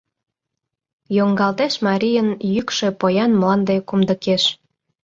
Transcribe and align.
Йоҥгалтеш 1.15 1.73
марийын 1.85 2.29
йӱкшӧ 2.53 2.87
Поян 2.99 3.31
мланде 3.39 3.75
кумдыкеш. 3.87 4.43